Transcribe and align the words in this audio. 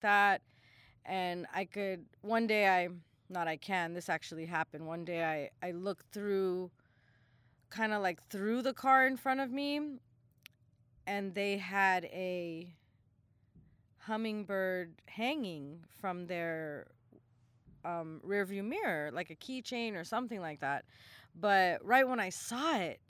that. 0.00 0.42
And 1.06 1.46
I 1.54 1.64
could, 1.64 2.04
one 2.22 2.46
day 2.46 2.68
I, 2.68 2.88
not 3.28 3.48
I 3.48 3.56
can, 3.56 3.94
this 3.94 4.08
actually 4.08 4.46
happened. 4.46 4.86
One 4.86 5.04
day 5.04 5.24
I, 5.24 5.66
I 5.66 5.70
looked 5.72 6.12
through, 6.12 6.70
kind 7.70 7.92
of 7.92 8.02
like 8.02 8.22
through 8.28 8.62
the 8.62 8.72
car 8.72 9.06
in 9.06 9.16
front 9.16 9.40
of 9.40 9.50
me, 9.50 9.80
and 11.06 11.34
they 11.34 11.56
had 11.56 12.04
a 12.06 12.68
hummingbird 13.98 14.92
hanging 15.06 15.80
from 16.00 16.26
their 16.26 16.86
um, 17.84 18.20
rearview 18.26 18.64
mirror, 18.64 19.10
like 19.12 19.30
a 19.30 19.36
keychain 19.36 19.94
or 19.94 20.04
something 20.04 20.40
like 20.40 20.60
that. 20.60 20.84
But 21.38 21.84
right 21.84 22.06
when 22.06 22.20
I 22.20 22.30
saw 22.30 22.76
it, 22.76 23.00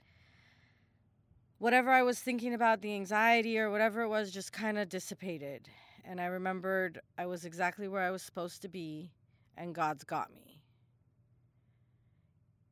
whatever 1.58 1.90
I 1.90 2.02
was 2.02 2.18
thinking 2.20 2.54
about, 2.54 2.80
the 2.80 2.94
anxiety 2.94 3.58
or 3.58 3.70
whatever 3.70 4.02
it 4.02 4.08
was, 4.08 4.30
just 4.30 4.52
kind 4.52 4.78
of 4.78 4.88
dissipated. 4.88 5.68
And 6.10 6.20
I 6.20 6.26
remembered 6.26 7.00
I 7.16 7.26
was 7.26 7.44
exactly 7.44 7.86
where 7.86 8.02
I 8.02 8.10
was 8.10 8.20
supposed 8.20 8.62
to 8.62 8.68
be, 8.68 9.12
and 9.56 9.72
God's 9.72 10.02
got 10.02 10.34
me. 10.34 10.60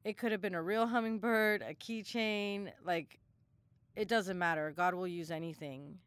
It 0.03 0.19
could 0.19 0.33
have 0.33 0.41
been 0.41 0.57
a 0.57 0.63
real 0.63 0.89
hummingbird, 0.89 1.63
a 1.63 1.73
keychain, 1.73 2.73
like, 2.85 3.21
it 3.95 4.09
doesn't 4.09 4.37
matter. 4.37 4.73
God 4.77 4.95
will 4.95 5.07
use 5.07 5.31
anything. 5.31 5.99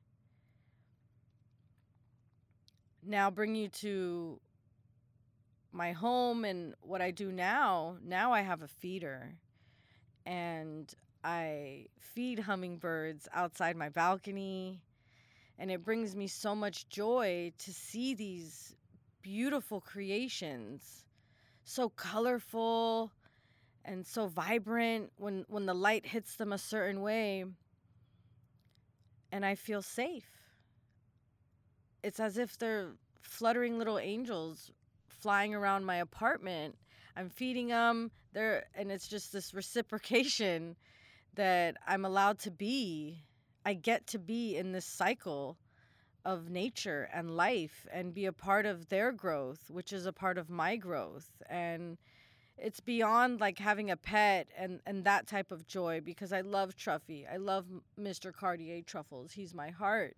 Now, 3.01 3.31
bring 3.31 3.55
you 3.55 3.69
to 3.69 4.41
my 5.71 5.93
home 5.93 6.43
and 6.43 6.75
what 6.81 7.01
I 7.01 7.11
do 7.11 7.31
now. 7.31 7.95
Now 8.03 8.33
I 8.33 8.41
have 8.41 8.61
a 8.61 8.67
feeder, 8.67 9.35
and 10.25 10.93
I 11.23 11.85
feed 11.97 12.39
hummingbirds 12.39 13.29
outside 13.33 13.77
my 13.77 13.87
balcony. 13.87 14.81
And 15.59 15.69
it 15.69 15.83
brings 15.83 16.15
me 16.15 16.27
so 16.27 16.55
much 16.55 16.89
joy 16.89 17.51
to 17.59 17.73
see 17.73 18.13
these 18.13 18.75
beautiful 19.21 19.79
creations, 19.79 21.05
so 21.63 21.89
colorful 21.89 23.11
and 23.85 24.05
so 24.05 24.27
vibrant 24.27 25.11
when, 25.17 25.45
when 25.47 25.65
the 25.65 25.73
light 25.73 26.05
hits 26.05 26.35
them 26.35 26.53
a 26.53 26.57
certain 26.57 27.01
way. 27.01 27.45
And 29.31 29.45
I 29.45 29.55
feel 29.55 29.81
safe. 29.81 30.27
It's 32.03 32.19
as 32.19 32.37
if 32.37 32.57
they're 32.57 32.91
fluttering 33.21 33.77
little 33.77 33.99
angels 33.99 34.71
flying 35.07 35.53
around 35.53 35.85
my 35.85 35.97
apartment. 35.97 36.75
I'm 37.15 37.29
feeding 37.29 37.67
them. 37.67 38.11
They're, 38.33 38.65
and 38.75 38.91
it's 38.91 39.07
just 39.07 39.31
this 39.31 39.53
reciprocation 39.53 40.75
that 41.35 41.77
I'm 41.87 42.05
allowed 42.05 42.39
to 42.39 42.51
be. 42.51 43.23
I 43.65 43.73
get 43.73 44.07
to 44.07 44.19
be 44.19 44.57
in 44.57 44.71
this 44.71 44.85
cycle 44.85 45.57
of 46.23 46.49
nature 46.49 47.09
and 47.13 47.35
life 47.35 47.87
and 47.91 48.13
be 48.13 48.25
a 48.25 48.33
part 48.33 48.65
of 48.65 48.89
their 48.89 49.11
growth, 49.11 49.69
which 49.69 49.91
is 49.91 50.05
a 50.05 50.13
part 50.13 50.37
of 50.37 50.49
my 50.49 50.75
growth. 50.75 51.29
And 51.49 51.97
it's 52.57 52.79
beyond 52.79 53.39
like 53.39 53.57
having 53.57 53.89
a 53.89 53.97
pet 53.97 54.47
and, 54.57 54.79
and 54.85 55.03
that 55.05 55.27
type 55.27 55.51
of 55.51 55.67
joy 55.67 56.01
because 56.03 56.31
I 56.31 56.41
love 56.41 56.75
Truffy. 56.75 57.25
I 57.31 57.37
love 57.37 57.65
Mr. 57.99 58.33
Cartier 58.33 58.81
Truffles. 58.81 59.31
He's 59.31 59.53
my 59.53 59.69
heart. 59.69 60.15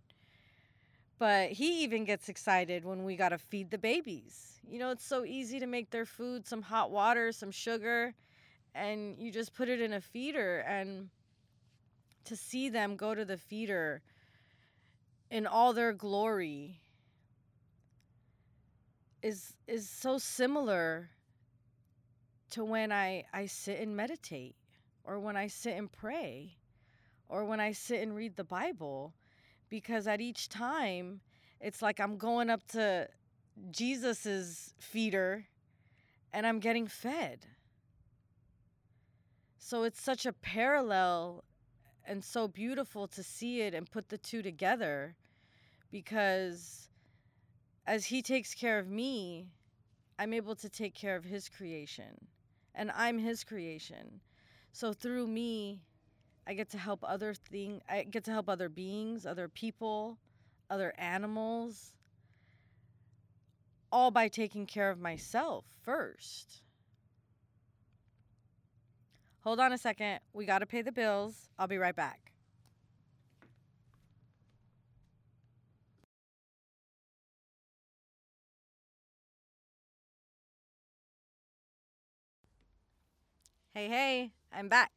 But 1.20 1.52
he 1.52 1.84
even 1.84 2.04
gets 2.04 2.28
excited 2.28 2.84
when 2.84 3.06
we 3.06 3.16
got 3.16 3.30
to 3.30 3.38
feed 3.38 3.72
the 3.72 3.78
babies. 3.78 4.60
You 4.70 4.80
know, 4.80 4.92
it's 4.92 5.06
so 5.06 5.24
easy 5.24 5.60
to 5.60 5.68
make 5.68 5.90
their 5.90 6.06
food 6.06 6.48
some 6.48 6.62
hot 6.62 6.92
water, 6.92 7.32
some 7.32 7.52
sugar 7.52 8.14
and 8.76 9.18
you 9.20 9.32
just 9.32 9.54
put 9.54 9.70
it 9.70 9.82
in 9.82 9.94
a 9.94 10.02
feeder 10.02 10.60
and 10.60 11.10
to 12.26 12.36
see 12.36 12.70
them 12.70 12.96
go 12.96 13.14
to 13.14 13.26
the 13.26 13.38
feeder 13.38 14.02
in 15.30 15.48
all 15.48 15.74
their 15.74 15.94
glory 15.94 16.80
is 19.22 19.56
is 19.68 19.90
so 19.90 20.18
similar 20.18 21.10
to 22.52 22.64
when 22.64 22.92
I, 22.92 23.24
I 23.34 23.48
sit 23.48 23.80
and 23.80 23.96
meditate 23.96 24.56
or 25.04 25.20
when 25.20 25.36
I 25.36 25.48
sit 25.48 25.76
and 25.76 25.92
pray 25.92 26.58
or 27.28 27.46
when 27.46 27.60
I 27.60 27.72
sit 27.72 28.02
and 28.04 28.16
read 28.16 28.36
the 28.36 28.44
Bible 28.44 29.16
because 29.70 30.08
at 30.08 30.22
each 30.22 30.50
time 30.50 31.22
it's 31.60 31.82
like 31.82 32.00
I'm 32.00 32.18
going 32.18 32.52
up 32.52 32.68
to 32.74 33.08
Jesus's 33.72 34.76
feeder 34.78 35.46
and 36.32 36.46
I'm 36.46 36.60
getting 36.60 36.86
fed. 36.88 37.48
So 39.58 39.84
it's 39.84 40.02
such 40.02 40.28
a 40.28 40.34
parallel 40.34 41.44
and 42.06 42.24
so 42.24 42.48
beautiful 42.48 43.08
to 43.08 43.24
see 43.24 43.62
it 43.62 43.74
and 43.74 43.90
put 43.90 44.10
the 44.10 44.18
two 44.18 44.42
together 44.42 45.16
because 45.92 46.90
as 47.86 48.06
he 48.06 48.22
takes 48.22 48.54
care 48.54 48.80
of 48.80 48.88
me, 48.90 49.48
I'm 50.18 50.34
able 50.34 50.56
to 50.56 50.70
take 50.70 50.94
care 50.94 51.16
of 51.16 51.24
his 51.24 51.50
creation 51.50 52.28
and 52.76 52.92
I'm 52.92 53.20
his 53.20 53.44
creation. 53.44 54.20
So 54.72 54.94
through 54.94 55.28
me, 55.28 55.82
I 56.48 56.54
get 56.54 56.70
to 56.72 56.78
help 56.78 57.04
other 57.04 57.34
thing 57.34 57.82
I 57.90 58.04
get 58.04 58.26
to 58.26 58.32
help 58.32 58.50
other 58.50 58.70
beings, 58.70 59.26
other 59.26 59.48
people, 59.48 60.18
other 60.70 60.94
animals 60.98 61.94
all 63.94 64.10
by 64.10 64.28
taking 64.28 64.66
care 64.66 64.90
of 64.90 65.00
myself 65.00 65.66
first. 65.84 66.64
Hold 69.44 69.60
on 69.60 69.74
a 69.74 69.78
second. 69.78 70.20
We 70.32 70.46
got 70.46 70.60
to 70.60 70.66
pay 70.66 70.82
the 70.82 70.92
bills. 70.94 71.50
I'll 71.60 71.68
be 71.68 71.78
right 71.78 71.96
back. 71.96 72.32
Hey, 83.74 83.90
hey, 83.90 84.32
I'm 84.54 84.70
back. 84.70 84.92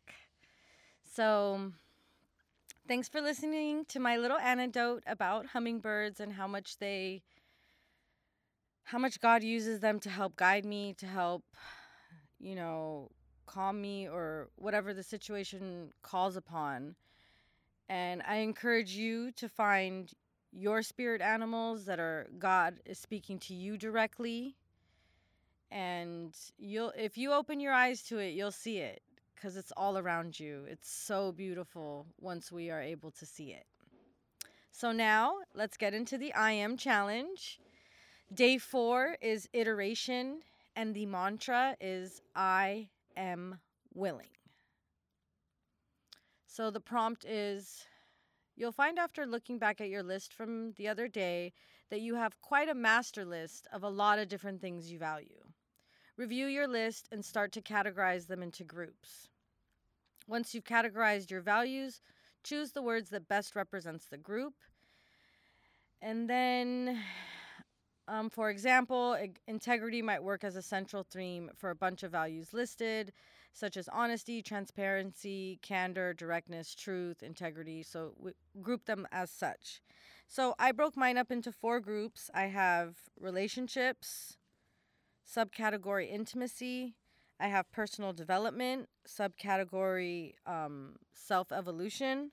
So, 1.15 1.73
thanks 2.87 3.09
for 3.09 3.21
listening 3.21 3.85
to 3.87 3.99
my 3.99 4.17
little 4.17 4.39
anecdote 4.39 5.03
about 5.09 5.47
hummingbirds 5.47 6.21
and 6.21 6.35
how 6.35 6.47
much 6.47 6.79
they 6.79 7.23
how 8.85 8.99
much 8.99 9.19
God 9.19 9.43
uses 9.43 9.81
them 9.81 9.99
to 10.01 10.11
help 10.11 10.37
guide 10.37 10.65
me, 10.65 10.95
to 10.99 11.07
help 11.07 11.43
you 12.39 12.55
know, 12.55 13.11
calm 13.47 13.81
me 13.81 14.09
or 14.09 14.49
whatever 14.57 14.93
the 14.93 15.03
situation 15.03 15.93
calls 16.03 16.37
upon. 16.37 16.95
And 17.89 18.23
I 18.27 18.37
encourage 18.37 18.93
you 18.93 19.31
to 19.33 19.49
find 19.49 20.13
your 20.53 20.83
spirit 20.83 21.21
animals 21.21 21.85
that 21.85 22.01
are 22.01 22.27
God 22.39 22.81
is 22.85 22.99
speaking 22.99 23.39
to 23.41 23.55
you 23.55 23.77
directly. 23.77 24.57
And 25.71 26.35
you'll 26.59 26.93
if 26.97 27.17
you 27.19 27.33
open 27.33 27.61
your 27.61 27.73
eyes 27.73 28.03
to 28.05 28.19
it, 28.19 28.31
you'll 28.31 28.51
see 28.51 28.79
it 28.79 29.03
cuz 29.41 29.57
it's 29.57 29.73
all 29.77 29.99
around 29.99 30.41
you. 30.41 30.65
It's 30.69 30.91
so 30.91 31.33
beautiful 31.33 32.07
once 32.21 32.51
we 32.51 32.71
are 32.71 32.81
able 32.81 33.11
to 33.13 33.27
see 33.27 33.53
it. 33.53 33.67
So 34.73 34.93
now, 34.93 35.39
let's 35.55 35.79
get 35.79 35.95
into 35.95 36.19
the 36.19 36.35
I 36.35 36.53
am 36.53 36.77
challenge. 36.77 37.61
Day 38.35 38.59
4 38.59 39.19
is 39.23 39.49
iteration 39.53 40.43
and 40.75 40.95
the 40.95 41.07
mantra 41.07 41.77
is 41.81 42.21
I 42.35 42.91
am 43.17 43.59
willing. 43.95 44.29
So 46.47 46.71
the 46.71 46.81
prompt 46.81 47.25
is 47.25 47.85
you'll 48.57 48.73
find 48.73 48.99
after 48.99 49.27
looking 49.27 49.59
back 49.59 49.81
at 49.81 49.89
your 49.89 50.03
list 50.03 50.33
from 50.33 50.73
the 50.73 50.89
other 50.89 51.09
day 51.09 51.53
that 51.91 52.01
you 52.01 52.15
have 52.15 52.41
quite 52.41 52.69
a 52.69 52.75
master 52.75 53.25
list 53.25 53.69
of 53.73 53.83
a 53.83 53.89
lot 53.89 54.19
of 54.19 54.29
different 54.29 54.61
things 54.61 54.91
you 54.91 54.99
value. 54.99 55.45
Review 56.17 56.47
your 56.47 56.67
list 56.67 57.09
and 57.13 57.25
start 57.25 57.53
to 57.53 57.61
categorize 57.61 58.27
them 58.27 58.43
into 58.43 58.65
groups. 58.65 59.29
Once 60.27 60.55
you've 60.55 60.65
categorized 60.65 61.31
your 61.31 61.43
values, 61.43 62.01
choose 62.43 62.73
the 62.73 62.83
words 62.83 63.11
that 63.11 63.29
best 63.29 63.55
represents 63.55 64.07
the 64.07 64.17
group. 64.17 64.55
And 66.01 66.29
then 66.29 67.03
um, 68.09 68.31
for 68.31 68.51
example, 68.51 69.17
integrity 69.49 70.03
might 70.03 70.23
work 70.23 70.45
as 70.45 70.57
a 70.57 70.63
central 70.63 71.03
theme 71.03 71.51
for 71.57 71.71
a 71.71 71.75
bunch 71.75 72.03
of 72.03 72.13
values 72.13 72.53
listed, 72.53 73.13
such 73.53 73.77
as 73.77 73.89
honesty, 73.89 74.43
transparency, 74.43 75.59
candor, 75.63 76.15
directness, 76.15 76.75
truth, 76.75 77.23
integrity. 77.23 77.83
So 77.83 78.13
we 78.19 78.33
group 78.63 78.85
them 78.85 79.07
as 79.11 79.31
such. 79.31 79.81
So 80.29 80.55
I 80.59 80.73
broke 80.73 80.97
mine 80.97 81.19
up 81.19 81.31
into 81.31 81.51
four 81.53 81.81
groups. 81.81 82.31
I 82.35 82.45
have 82.45 82.97
relationships, 83.19 84.37
subcategory 85.27 86.11
intimacy. 86.11 86.95
I 87.39 87.49
have 87.49 87.71
personal 87.73 88.13
development, 88.13 88.89
subcategory 89.07 90.35
um, 90.47 90.97
self 91.13 91.53
evolution. 91.53 92.31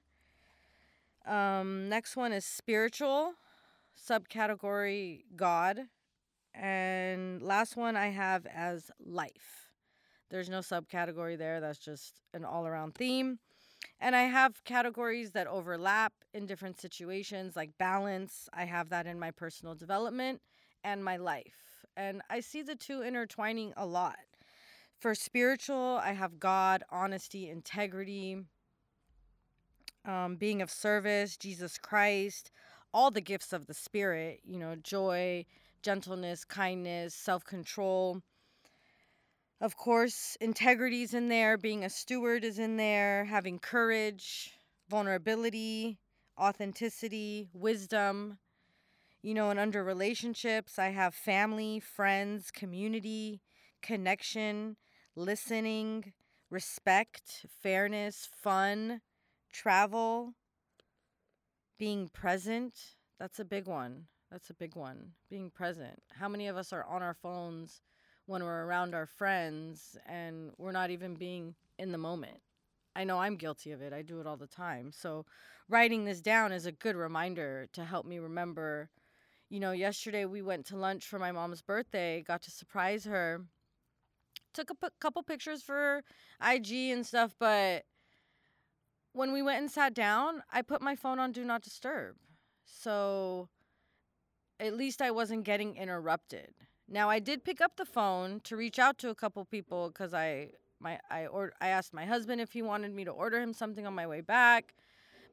Um, 1.25 1.88
next 1.89 2.15
one 2.18 2.33
is 2.33 2.45
spiritual, 2.45 3.33
subcategory 3.98 5.24
God. 5.36 5.81
And 6.54 7.42
last 7.42 7.75
one 7.75 7.95
I 7.95 8.07
have 8.10 8.45
as 8.45 8.92
life. 9.00 9.69
There's 10.30 10.50
no 10.50 10.60
subcategory 10.60 11.38
there. 11.38 11.60
That's 11.60 11.80
just 11.80 12.22
an 12.34 12.45
all 12.45 12.66
around 12.66 12.95
theme. 12.95 13.40
And 14.00 14.16
I 14.16 14.24
have 14.24 14.63
categories 14.63 15.31
that 15.31 15.48
overlap 15.48 16.13
in 16.34 16.45
different 16.45 16.80
situations, 16.80 17.56
like 17.56 17.78
balance. 17.78 18.50
I 18.54 18.66
have 18.66 18.90
that 18.90 19.07
in 19.07 19.19
my 19.19 19.31
personal 19.31 19.75
development. 19.75 20.42
and 20.84 21.04
my 21.04 21.18
life. 21.18 21.86
And 21.96 22.22
I 22.30 22.39
see 22.42 22.62
the 22.62 22.75
two 22.75 23.04
intertwining 23.04 23.74
a 23.78 23.86
lot. 23.86 24.18
For 25.00 25.16
spiritual, 25.16 26.00
I 26.04 26.13
have 26.13 26.39
God, 26.39 26.84
honesty, 26.89 27.50
integrity, 27.50 28.38
um, 30.06 30.36
being 30.36 30.62
of 30.62 30.69
service, 30.72 31.38
Jesus 31.38 31.78
Christ, 31.78 32.51
all 32.94 33.12
the 33.12 33.22
gifts 33.22 33.54
of 33.54 33.66
the 33.66 33.74
Spirit, 33.74 34.42
you 34.44 34.60
know, 34.60 34.75
joy, 34.75 35.45
gentleness, 35.81 36.45
kindness, 36.45 37.13
self 37.13 37.44
control. 37.44 38.22
Of 39.60 39.78
course, 39.78 40.38
integrity 40.42 41.04
is 41.04 41.13
in 41.13 41.30
there, 41.30 41.57
being 41.57 41.84
a 41.84 41.90
steward 41.90 42.44
is 42.44 42.60
in 42.60 42.78
there, 42.78 43.25
having 43.25 43.60
courage, 43.60 44.54
vulnerability, 44.90 46.00
authenticity, 46.40 47.50
wisdom. 47.54 48.40
You 49.22 49.34
know, 49.34 49.50
and 49.50 49.60
under 49.60 49.84
relationships, 49.84 50.78
I 50.78 50.89
have 50.89 51.16
family, 51.16 51.80
friends, 51.80 52.51
community, 52.51 53.42
connection, 53.81 54.75
listening, 55.16 56.12
respect, 56.50 57.46
fairness, 57.62 58.28
fun, 58.42 59.00
travel, 59.51 60.34
being 61.83 62.07
present. 62.07 62.95
That's 63.19 63.41
a 63.41 63.44
big 63.44 63.68
one. 63.68 64.06
That's 64.31 64.50
a 64.50 64.53
big 64.53 64.77
one. 64.77 65.12
Being 65.30 65.50
present. 65.50 66.01
How 66.18 66.30
many 66.30 66.47
of 66.47 66.56
us 66.56 66.71
are 66.71 66.85
on 66.85 67.03
our 67.03 67.13
phones 67.13 67.81
when 68.25 68.41
we're 68.41 68.63
around 68.63 68.95
our 68.95 69.06
friends 69.06 69.97
and 70.06 70.51
we're 70.57 70.71
not 70.71 70.91
even 70.91 71.15
being 71.15 71.56
in 71.77 71.91
the 71.91 71.97
moment? 71.97 72.38
I 72.95 73.03
know 73.03 73.19
I'm 73.19 73.35
guilty 73.35 73.74
of 73.74 73.81
it. 73.81 73.91
I 73.91 74.01
do 74.01 74.21
it 74.21 74.27
all 74.27 74.38
the 74.38 74.47
time. 74.47 74.94
So, 74.94 75.25
writing 75.68 76.06
this 76.06 76.21
down 76.21 76.53
is 76.53 76.65
a 76.65 76.71
good 76.71 76.95
reminder 76.95 77.68
to 77.74 77.83
help 77.83 78.06
me 78.06 78.18
remember. 78.18 78.89
You 79.50 79.59
know, 79.59 79.74
yesterday 79.74 80.24
we 80.24 80.41
went 80.41 80.65
to 80.68 80.77
lunch 80.77 81.06
for 81.06 81.19
my 81.19 81.33
mom's 81.33 81.62
birthday, 81.62 82.24
got 82.25 82.44
to 82.44 82.51
surprise 82.51 83.03
her. 83.03 83.41
Took 84.53 84.69
a 84.69 84.75
p- 84.75 84.88
couple 85.01 85.21
pictures 85.21 85.62
for 85.62 86.01
IG 86.41 86.71
and 86.94 87.06
stuff, 87.06 87.36
but 87.38 87.83
when 89.13 89.31
we 89.31 89.42
went 89.42 89.62
and 89.62 89.71
sat 89.71 89.94
down, 89.94 90.44
I 90.51 90.62
put 90.62 90.81
my 90.81 90.95
phone 90.95 91.19
on 91.19 91.31
do 91.31 91.45
not 91.45 91.62
disturb. 91.62 92.15
So 92.65 93.50
at 94.60 94.75
least 94.75 95.01
I 95.01 95.12
wasn't 95.12 95.44
getting 95.44 95.77
interrupted. 95.77 96.54
Now 96.88 97.10
I 97.10 97.19
did 97.19 97.44
pick 97.44 97.62
up 97.62 97.77
the 97.77 97.86
phone 97.86 98.42
to 98.42 98.57
reach 98.57 98.80
out 98.80 98.98
to 99.00 99.10
a 99.10 99.15
couple 99.15 99.45
people 99.45 99.92
cuz 99.92 100.13
I 100.13 100.51
my 100.80 101.00
I 101.10 101.27
or 101.27 101.54
I 101.62 101.69
asked 101.69 101.94
my 101.94 102.06
husband 102.06 102.42
if 102.42 102.51
he 102.51 102.62
wanted 102.62 102.94
me 102.94 103.06
to 103.06 103.12
order 103.12 103.39
him 103.39 103.54
something 103.54 103.88
on 103.88 103.95
my 103.95 104.07
way 104.07 104.21
back. 104.21 104.75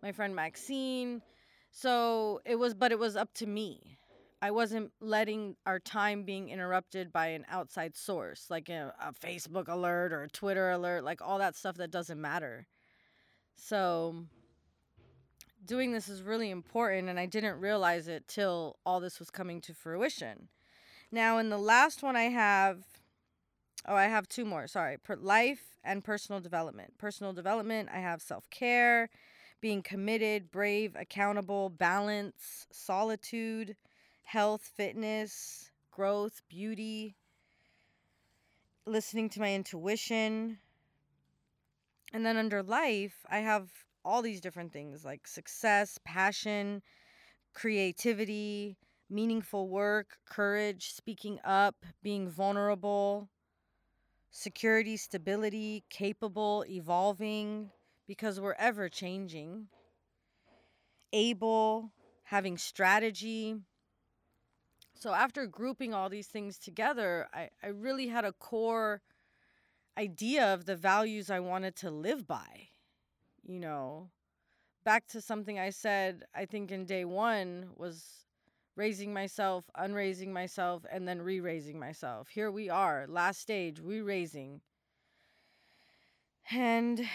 My 0.02 0.12
friend 0.12 0.34
Maxine. 0.34 1.22
So 1.70 2.40
it 2.44 2.56
was 2.56 2.74
but 2.74 2.92
it 2.92 2.98
was 2.98 3.16
up 3.16 3.32
to 3.34 3.46
me. 3.46 3.98
I 4.42 4.50
wasn't 4.52 4.92
letting 5.00 5.56
our 5.66 5.78
time 5.78 6.22
being 6.22 6.48
interrupted 6.48 7.12
by 7.12 7.26
an 7.28 7.44
outside 7.48 7.94
source 7.94 8.46
like 8.48 8.70
a, 8.70 8.94
a 8.98 9.12
Facebook 9.12 9.68
alert 9.68 10.12
or 10.12 10.22
a 10.22 10.30
Twitter 10.30 10.70
alert, 10.70 11.04
like 11.04 11.20
all 11.20 11.38
that 11.38 11.56
stuff 11.56 11.76
that 11.76 11.90
doesn't 11.90 12.18
matter. 12.18 12.66
So 13.54 14.24
doing 15.64 15.92
this 15.92 16.08
is 16.08 16.22
really 16.22 16.50
important 16.50 17.08
and 17.08 17.18
I 17.18 17.26
didn't 17.26 17.60
realize 17.60 18.08
it 18.08 18.26
till 18.26 18.76
all 18.84 19.00
this 19.00 19.18
was 19.18 19.30
coming 19.30 19.60
to 19.62 19.74
fruition. 19.74 20.48
Now 21.12 21.38
in 21.38 21.50
the 21.50 21.58
last 21.58 22.02
one 22.02 22.16
I 22.16 22.24
have 22.24 22.84
oh 23.86 23.94
I 23.94 24.04
have 24.04 24.28
two 24.28 24.44
more, 24.44 24.66
sorry. 24.66 24.98
Per 24.98 25.16
life 25.16 25.76
and 25.84 26.04
personal 26.04 26.40
development. 26.40 26.98
Personal 26.98 27.32
development, 27.32 27.88
I 27.92 27.98
have 27.98 28.20
self-care, 28.20 29.08
being 29.60 29.82
committed, 29.82 30.50
brave, 30.50 30.96
accountable, 30.98 31.70
balance, 31.70 32.66
solitude, 32.70 33.76
health, 34.24 34.70
fitness, 34.74 35.70
growth, 35.90 36.42
beauty, 36.48 37.16
listening 38.86 39.28
to 39.30 39.40
my 39.40 39.54
intuition, 39.54 40.58
and 42.12 42.24
then 42.24 42.36
under 42.36 42.62
life, 42.62 43.24
I 43.28 43.38
have 43.38 43.68
all 44.04 44.22
these 44.22 44.40
different 44.40 44.72
things 44.72 45.04
like 45.04 45.26
success, 45.26 45.98
passion, 46.04 46.82
creativity, 47.54 48.76
meaningful 49.08 49.68
work, 49.68 50.18
courage, 50.24 50.92
speaking 50.92 51.38
up, 51.44 51.74
being 52.02 52.28
vulnerable, 52.28 53.28
security, 54.30 54.96
stability, 54.96 55.84
capable, 55.90 56.64
evolving, 56.68 57.70
because 58.06 58.40
we're 58.40 58.54
ever 58.54 58.88
changing, 58.88 59.68
able, 61.12 61.92
having 62.24 62.56
strategy. 62.56 63.56
So, 64.94 65.12
after 65.12 65.46
grouping 65.46 65.94
all 65.94 66.08
these 66.08 66.26
things 66.26 66.58
together, 66.58 67.28
I, 67.32 67.50
I 67.62 67.68
really 67.68 68.08
had 68.08 68.24
a 68.24 68.32
core 68.32 69.00
idea 70.00 70.54
of 70.54 70.64
the 70.64 70.76
values 70.76 71.30
I 71.30 71.40
wanted 71.40 71.76
to 71.76 71.90
live 71.90 72.26
by. 72.26 72.68
You 73.42 73.60
know, 73.60 74.08
back 74.84 75.06
to 75.08 75.20
something 75.20 75.58
I 75.58 75.68
said, 75.70 76.24
I 76.34 76.46
think 76.46 76.72
in 76.72 76.86
day 76.86 77.04
one 77.04 77.70
was 77.76 78.24
raising 78.76 79.12
myself, 79.12 79.68
unraising 79.76 80.32
myself, 80.32 80.86
and 80.90 81.06
then 81.06 81.20
re 81.20 81.40
raising 81.40 81.78
myself. 81.78 82.28
Here 82.28 82.50
we 82.50 82.70
are, 82.70 83.04
last 83.08 83.40
stage, 83.40 83.78
re 83.78 84.00
raising. 84.00 84.62
And 86.50 87.06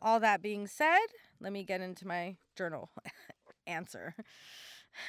all 0.00 0.20
that 0.20 0.40
being 0.40 0.68
said, 0.68 1.06
let 1.40 1.52
me 1.52 1.64
get 1.64 1.80
into 1.80 2.06
my 2.06 2.36
journal 2.56 2.90
answer. 3.66 4.14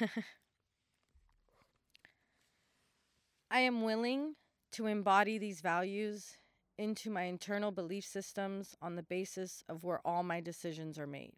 I 3.50 3.60
am 3.60 3.82
willing 3.82 4.34
to 4.72 4.86
embody 4.86 5.38
these 5.38 5.60
values 5.60 6.36
into 6.78 7.10
my 7.10 7.22
internal 7.22 7.70
belief 7.70 8.04
systems 8.04 8.74
on 8.82 8.96
the 8.96 9.02
basis 9.02 9.64
of 9.68 9.84
where 9.84 10.00
all 10.04 10.22
my 10.22 10.40
decisions 10.40 10.98
are 10.98 11.06
made. 11.06 11.32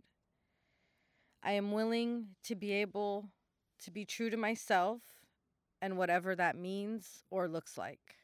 I 1.42 1.52
am 1.52 1.72
willing 1.72 2.28
to 2.44 2.54
be 2.54 2.72
able 2.72 3.30
to 3.84 3.90
be 3.90 4.04
true 4.04 4.30
to 4.30 4.36
myself 4.36 5.00
and 5.80 5.96
whatever 5.96 6.34
that 6.34 6.56
means 6.56 7.22
or 7.30 7.46
looks 7.48 7.78
like. 7.78 8.16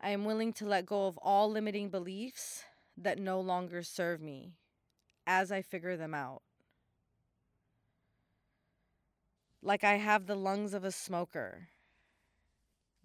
I 0.00 0.10
am 0.10 0.24
willing 0.24 0.52
to 0.54 0.66
let 0.66 0.86
go 0.86 1.06
of 1.06 1.18
all 1.18 1.50
limiting 1.50 1.88
beliefs 1.90 2.64
that 2.96 3.18
no 3.18 3.40
longer 3.40 3.82
serve 3.82 4.20
me 4.20 4.54
as 5.26 5.50
I 5.52 5.62
figure 5.62 5.96
them 5.96 6.14
out. 6.14 6.42
Like 9.62 9.84
I 9.84 9.94
have 9.94 10.26
the 10.26 10.36
lungs 10.36 10.72
of 10.72 10.84
a 10.84 10.92
smoker 10.92 11.68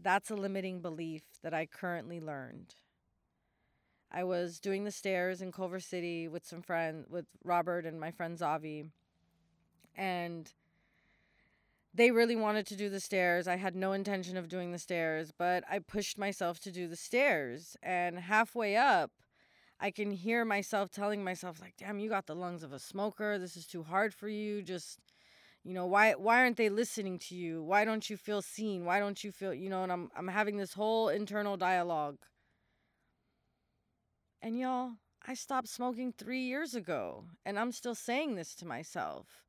that's 0.05 0.29
a 0.29 0.35
limiting 0.35 0.81
belief 0.81 1.24
that 1.41 1.51
I 1.51 1.65
currently 1.65 2.21
learned. 2.21 2.75
I 4.12 4.24
was 4.24 4.59
doing 4.59 4.83
the 4.83 4.91
stairs 4.91 5.41
in 5.41 5.51
Culver 5.51 5.79
City 5.79 6.27
with 6.27 6.45
some 6.45 6.62
friend 6.62 7.05
with 7.09 7.25
Robert 7.43 7.88
and 7.88 8.00
my 8.00 8.12
friend 8.12 8.38
Zavi. 8.38 8.91
And 9.97 10.53
they 11.91 12.12
really 12.12 12.35
wanted 12.35 12.67
to 12.67 12.75
do 12.75 12.88
the 12.88 13.00
stairs. 13.00 13.47
I 13.47 13.55
had 13.55 13.75
no 13.75 13.93
intention 13.93 14.38
of 14.38 14.47
doing 14.47 14.71
the 14.71 14.77
stairs, 14.77 15.33
but 15.35 15.63
I 15.67 15.79
pushed 15.79 16.19
myself 16.19 16.59
to 16.59 16.71
do 16.71 16.88
the 16.88 16.95
stairs. 16.95 17.75
And 17.81 18.19
halfway 18.19 18.75
up, 18.75 19.09
I 19.79 19.89
can 19.89 20.12
hear 20.12 20.45
myself 20.45 20.91
telling 20.91 21.24
myself 21.24 21.59
like, 21.59 21.77
"Damn, 21.77 21.97
you 21.97 22.09
got 22.09 22.27
the 22.27 22.35
lungs 22.35 22.62
of 22.62 22.71
a 22.71 22.79
smoker. 22.79 23.39
This 23.39 23.57
is 23.57 23.65
too 23.65 23.81
hard 23.81 24.13
for 24.13 24.29
you. 24.29 24.62
Just 24.62 25.00
you 25.65 25.74
know 25.74 25.88
why 25.88 26.13
why 26.13 26.41
aren't 26.41 26.57
they 26.57 26.69
listening 26.69 27.17
to 27.17 27.36
you? 27.36 27.63
Why 27.63 27.86
don't 27.86 28.07
you 28.07 28.17
feel 28.17 28.43
seen? 28.43 28.86
Why 28.86 29.00
don't 29.00 29.24
you 29.24 29.31
feel 29.31 29.51
you 29.51 29.67
know 29.67 29.81
and 29.81 29.91
i'm 29.91 30.12
i'm 30.15 30.27
having 30.27 30.57
this 30.57 30.74
whole 30.74 31.10
internal 31.10 31.57
dialogue. 31.57 32.19
And 34.43 34.60
y'all 34.60 34.91
i 35.27 35.34
stopped 35.34 35.67
smoking 35.67 36.13
3 36.13 36.39
years 36.39 36.75
ago 36.75 37.25
and 37.43 37.57
i'm 37.57 37.72
still 37.72 37.95
saying 37.95 38.36
this 38.36 38.53
to 38.55 38.67
myself. 38.67 39.43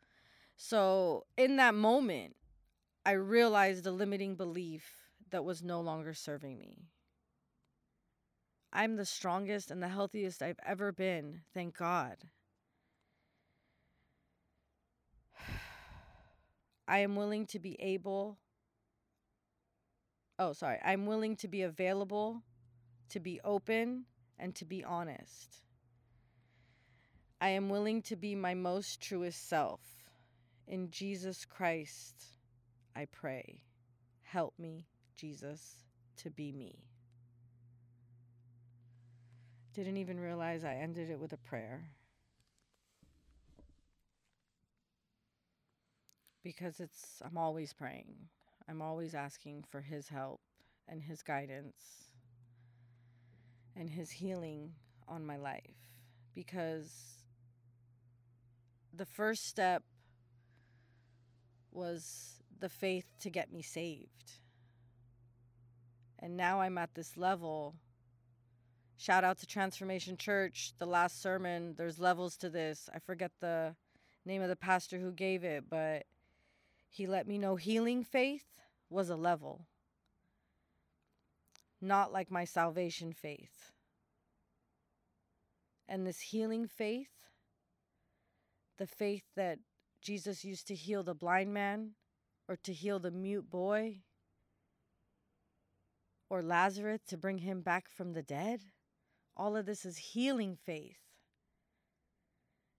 So 0.56 1.26
in 1.36 1.56
that 1.56 1.74
moment 1.74 2.34
i 3.04 3.12
realized 3.12 3.86
a 3.86 3.92
limiting 3.92 4.36
belief 4.36 5.02
that 5.30 5.44
was 5.44 5.62
no 5.62 5.82
longer 5.82 6.14
serving 6.14 6.58
me. 6.58 6.88
I'm 8.72 8.96
the 8.96 9.04
strongest 9.04 9.70
and 9.70 9.82
the 9.82 9.88
healthiest 9.88 10.42
i've 10.42 10.60
ever 10.64 10.92
been 10.92 11.42
thank 11.52 11.76
god 11.76 12.16
I 16.88 16.98
am 16.98 17.16
willing 17.16 17.46
to 17.46 17.58
be 17.58 17.76
able. 17.80 18.38
Oh, 20.38 20.52
sorry. 20.52 20.78
I'm 20.84 21.06
willing 21.06 21.36
to 21.36 21.48
be 21.48 21.62
available, 21.62 22.42
to 23.10 23.20
be 23.20 23.40
open, 23.44 24.04
and 24.38 24.54
to 24.56 24.64
be 24.64 24.84
honest. 24.84 25.62
I 27.40 27.50
am 27.50 27.68
willing 27.68 28.02
to 28.02 28.16
be 28.16 28.34
my 28.34 28.54
most 28.54 29.00
truest 29.00 29.48
self. 29.48 29.80
In 30.66 30.90
Jesus 30.90 31.44
Christ, 31.44 32.24
I 32.94 33.06
pray. 33.06 33.60
Help 34.22 34.54
me, 34.58 34.86
Jesus, 35.16 35.84
to 36.18 36.30
be 36.30 36.50
me. 36.52 36.86
Didn't 39.74 39.98
even 39.98 40.18
realize 40.18 40.64
I 40.64 40.74
ended 40.74 41.10
it 41.10 41.20
with 41.20 41.32
a 41.32 41.38
prayer. 41.38 41.90
Because 46.46 46.78
it's 46.78 47.20
I'm 47.24 47.36
always 47.36 47.72
praying. 47.72 48.14
I'm 48.68 48.80
always 48.80 49.16
asking 49.16 49.64
for 49.68 49.80
his 49.80 50.08
help 50.08 50.40
and 50.86 51.02
his 51.02 51.20
guidance 51.20 52.12
and 53.74 53.90
his 53.90 54.12
healing 54.12 54.70
on 55.08 55.26
my 55.26 55.38
life 55.38 55.74
because 56.32 57.24
the 58.94 59.04
first 59.04 59.48
step 59.48 59.82
was 61.72 62.40
the 62.60 62.68
faith 62.68 63.06
to 63.22 63.28
get 63.28 63.52
me 63.52 63.60
saved. 63.60 64.38
And 66.20 66.36
now 66.36 66.60
I'm 66.60 66.78
at 66.78 66.94
this 66.94 67.16
level. 67.16 67.74
Shout 68.98 69.24
out 69.24 69.38
to 69.38 69.46
Transformation 69.46 70.16
Church, 70.16 70.74
the 70.78 70.86
last 70.86 71.20
sermon. 71.20 71.74
There's 71.76 71.98
levels 71.98 72.36
to 72.36 72.48
this. 72.48 72.88
I 72.94 73.00
forget 73.00 73.32
the 73.40 73.74
name 74.24 74.42
of 74.42 74.48
the 74.48 74.54
pastor 74.54 75.00
who 75.00 75.10
gave 75.10 75.42
it, 75.42 75.64
but 75.68 76.04
he 76.96 77.06
let 77.06 77.28
me 77.28 77.36
know 77.36 77.56
healing 77.56 78.02
faith 78.02 78.46
was 78.88 79.10
a 79.10 79.16
level, 79.16 79.66
not 81.80 82.12
like 82.12 82.30
my 82.30 82.44
salvation 82.44 83.12
faith. 83.12 83.72
And 85.88 86.06
this 86.06 86.20
healing 86.20 86.66
faith, 86.66 87.10
the 88.78 88.86
faith 88.86 89.24
that 89.36 89.58
Jesus 90.00 90.44
used 90.44 90.66
to 90.68 90.74
heal 90.74 91.02
the 91.02 91.14
blind 91.14 91.52
man 91.52 91.92
or 92.48 92.56
to 92.62 92.72
heal 92.72 92.98
the 92.98 93.10
mute 93.10 93.50
boy 93.50 93.98
or 96.30 96.42
Lazarus 96.42 97.00
to 97.08 97.16
bring 97.16 97.38
him 97.38 97.60
back 97.60 97.88
from 97.88 98.14
the 98.14 98.22
dead. 98.22 98.60
All 99.36 99.54
of 99.54 99.66
this 99.66 99.84
is 99.84 99.98
healing 99.98 100.56
faith. 100.64 100.98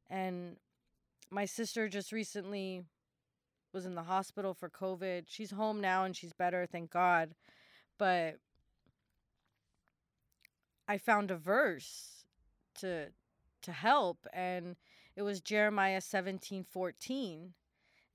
And 0.10 0.58
my 1.30 1.46
sister 1.46 1.88
just 1.88 2.12
recently 2.12 2.84
was 3.78 3.86
in 3.86 3.94
the 3.94 4.02
hospital 4.02 4.56
for 4.56 4.72
COVID. 4.72 5.26
She's 5.28 5.52
home 5.52 5.80
now 5.80 6.04
and 6.04 6.18
she's 6.18 6.34
better, 6.34 6.66
thank 6.66 6.90
God. 6.90 7.36
But 8.00 8.40
I 10.88 10.98
found 10.98 11.30
a 11.30 11.38
verse 11.38 12.26
to 12.80 13.10
to 13.62 13.72
help 13.72 14.26
and 14.34 14.78
it 15.16 15.22
was 15.22 15.42
Jeremiah 15.42 16.02
17:14 16.02 17.54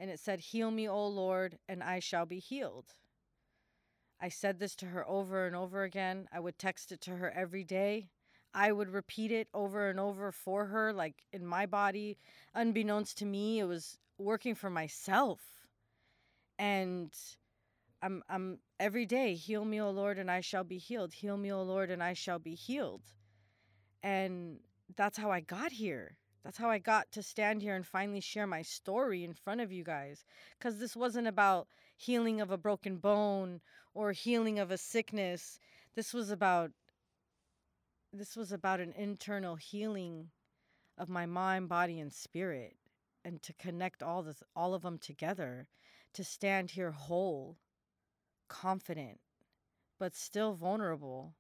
and 0.00 0.11
it 0.11 0.19
said, 0.19 0.40
"Heal 0.40 0.73
me, 0.73 0.88
O 0.88 1.07
Lord, 1.07 1.61
and 1.69 1.81
I 1.81 2.00
shall 2.00 2.26
be 2.26 2.40
healed." 2.40 2.97
I 4.21 4.28
said 4.28 4.59
this 4.59 4.75
to 4.76 4.87
her 4.87 5.09
over 5.09 5.47
and 5.47 5.54
over 5.54 5.85
again. 5.85 6.28
I 6.33 6.40
would 6.40 6.59
text 6.59 6.90
it 6.90 7.00
to 7.02 7.19
her 7.19 7.31
every 7.31 7.62
day. 7.62 8.09
I 8.52 8.73
would 8.73 8.88
repeat 8.88 9.31
it 9.31 9.49
over 9.54 9.88
and 9.88 10.00
over 10.00 10.33
for 10.33 10.66
her, 10.66 10.92
like 10.92 11.23
in 11.33 11.47
my 11.47 11.66
body. 11.66 12.19
Unbeknownst 12.52 13.16
to 13.19 13.26
me, 13.26 13.61
it 13.61 13.66
was 13.66 13.97
working 14.19 14.57
for 14.57 14.71
myself. 14.71 15.51
And 16.59 17.12
I'm, 18.02 18.23
I'm 18.28 18.59
every 18.78 19.06
day, 19.06 19.35
heal 19.35 19.64
me, 19.64 19.80
O 19.80 19.90
Lord, 19.90 20.18
and 20.18 20.30
I 20.30 20.40
shall 20.40 20.64
be 20.64 20.78
healed. 20.78 21.12
Heal 21.14 21.37
me, 21.37 21.52
O 21.52 21.62
Lord, 21.62 21.90
and 21.90 22.02
I 22.02 22.12
shall 22.14 22.38
be 22.38 22.54
healed. 22.54 23.02
And 24.02 24.59
that's 24.97 25.18
how 25.18 25.30
I 25.30 25.40
got 25.40 25.73
here. 25.73 26.18
That's 26.44 26.59
how 26.59 26.71
I 26.71 26.78
got 26.78 27.12
to 27.12 27.23
stand 27.23 27.62
here 27.62 27.76
and 27.76 27.87
finally 27.87 28.21
share 28.21 28.49
my 28.49 28.62
story 28.62 29.23
in 29.23 29.35
front 29.35 29.61
of 29.61 29.71
you 29.71 29.85
guys. 29.85 30.25
Because 30.59 30.78
this 30.78 30.97
wasn't 30.97 31.28
about 31.28 31.68
healing 31.97 32.40
of 32.40 32.50
a 32.50 32.59
broken 32.59 32.97
bone 32.97 33.61
or 33.94 34.12
healing 34.12 34.59
of 34.59 34.71
a 34.71 34.78
sickness. 34.78 35.61
This 35.94 36.12
was 36.12 36.30
about 36.30 36.73
this 38.12 38.37
was 38.37 38.52
about 38.52 38.80
an 38.80 38.92
internal 38.92 39.56
healing 39.56 40.28
of 40.99 41.09
my 41.09 41.25
mind, 41.25 41.68
body, 41.68 41.99
and 41.99 42.12
spirit, 42.12 42.76
and 43.25 43.40
to 43.42 43.54
connect 43.54 44.02
all 44.02 44.23
this 44.23 44.42
all 44.54 44.75
of 44.75 44.82
them 44.82 44.99
together, 44.99 45.68
to 46.14 46.25
stand 46.25 46.73
here 46.73 46.90
whole, 46.90 47.57
confident, 48.49 49.21
but 49.99 50.14
still 50.14 50.54
vulnerable. 50.54 51.35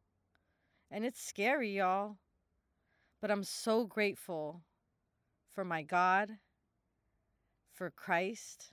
And 0.90 1.04
it's 1.04 1.22
scary, 1.22 1.76
y'all. 1.76 2.16
But 3.20 3.30
I'm 3.30 3.44
so 3.44 3.84
grateful 3.84 4.62
for 5.48 5.64
my 5.64 5.82
God, 5.82 6.38
for 7.72 7.90
Christ, 7.90 8.72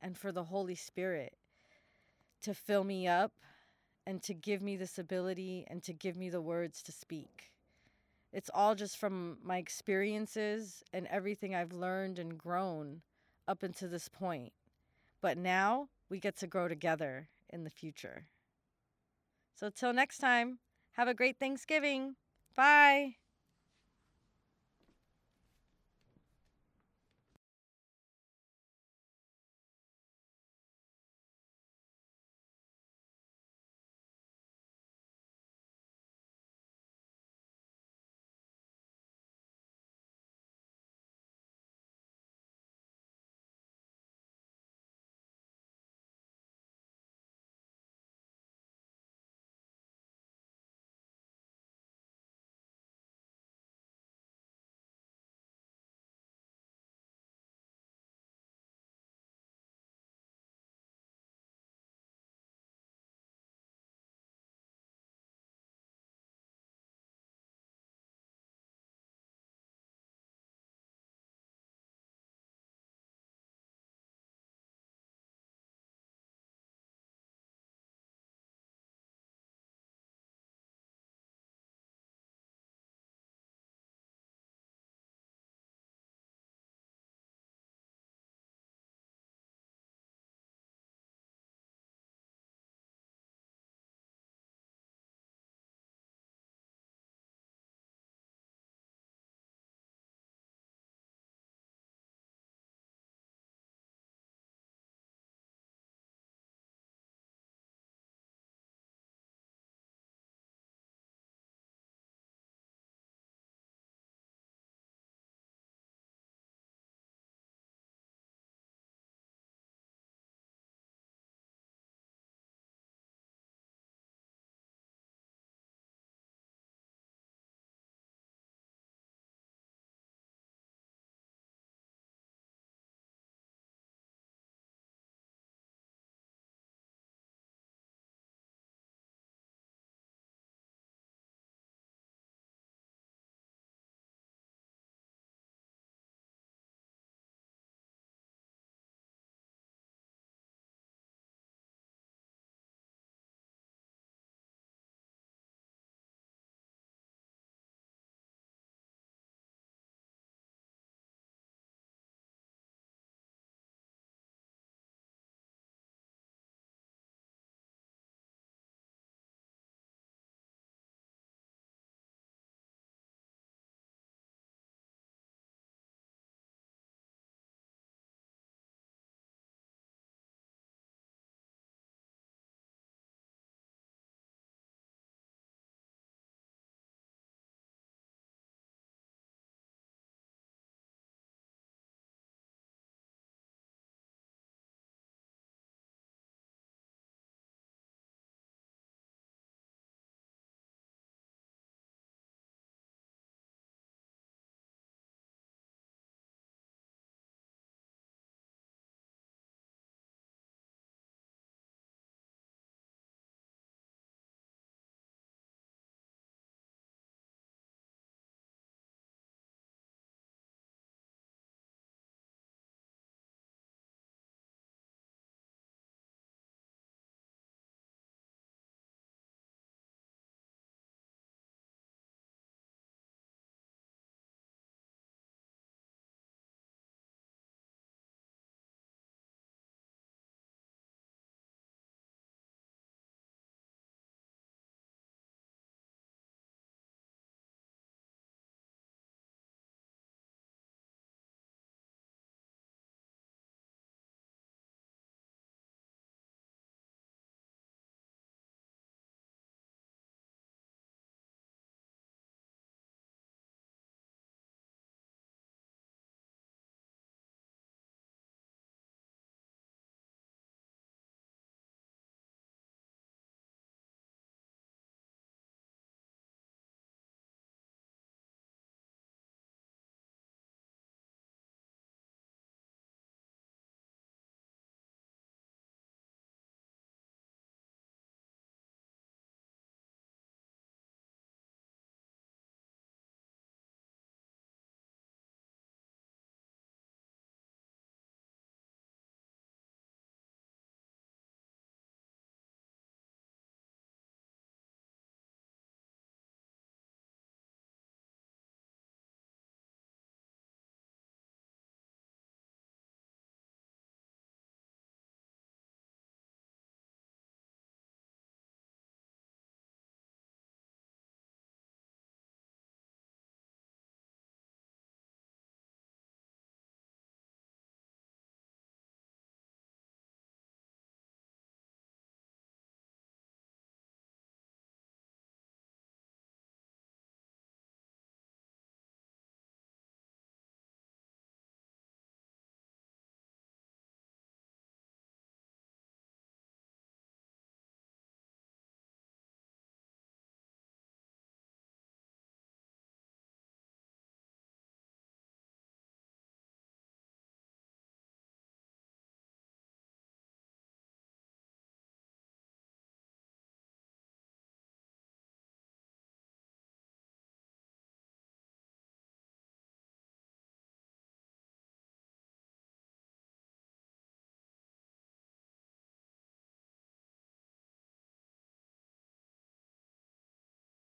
and 0.00 0.16
for 0.16 0.32
the 0.32 0.44
Holy 0.44 0.74
Spirit 0.74 1.34
to 2.42 2.54
fill 2.54 2.84
me 2.84 3.06
up 3.06 3.32
and 4.06 4.22
to 4.22 4.32
give 4.32 4.62
me 4.62 4.76
this 4.76 4.98
ability 4.98 5.66
and 5.68 5.82
to 5.82 5.92
give 5.92 6.16
me 6.16 6.30
the 6.30 6.40
words 6.40 6.82
to 6.84 6.92
speak. 6.92 7.50
It's 8.32 8.50
all 8.54 8.74
just 8.74 8.96
from 8.96 9.38
my 9.42 9.58
experiences 9.58 10.82
and 10.92 11.06
everything 11.08 11.54
I've 11.54 11.72
learned 11.72 12.18
and 12.18 12.38
grown 12.38 13.02
up 13.46 13.62
until 13.62 13.88
this 13.88 14.08
point. 14.08 14.52
But 15.20 15.38
now 15.38 15.88
we 16.08 16.20
get 16.20 16.36
to 16.38 16.46
grow 16.46 16.68
together 16.68 17.28
in 17.48 17.64
the 17.64 17.70
future. 17.70 18.28
So, 19.54 19.70
till 19.70 19.92
next 19.92 20.18
time, 20.18 20.60
have 20.92 21.08
a 21.08 21.14
great 21.14 21.38
Thanksgiving. 21.38 22.16
Bye. 22.54 23.16